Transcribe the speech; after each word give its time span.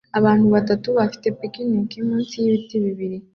Abantu 0.19 0.45
batatu 0.55 0.87
bafite 0.97 1.27
picnic 1.39 1.89
munsi 2.07 2.33
yibiti 2.43 2.75
bibiri 2.83 3.17